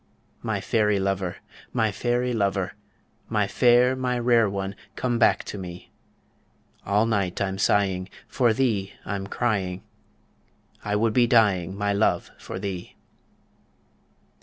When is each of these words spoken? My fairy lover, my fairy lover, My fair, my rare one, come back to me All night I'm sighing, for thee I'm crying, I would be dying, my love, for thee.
My 0.41 0.61
fairy 0.61 0.99
lover, 0.99 1.35
my 1.73 1.91
fairy 1.91 2.33
lover, 2.33 2.73
My 3.29 3.45
fair, 3.45 3.95
my 3.95 4.17
rare 4.17 4.49
one, 4.49 4.73
come 4.95 5.19
back 5.19 5.43
to 5.43 5.59
me 5.59 5.91
All 6.87 7.05
night 7.05 7.39
I'm 7.39 7.59
sighing, 7.59 8.09
for 8.27 8.51
thee 8.51 8.93
I'm 9.05 9.27
crying, 9.27 9.83
I 10.83 10.95
would 10.95 11.13
be 11.13 11.27
dying, 11.27 11.75
my 11.77 11.93
love, 11.93 12.31
for 12.39 12.57
thee. 12.57 12.95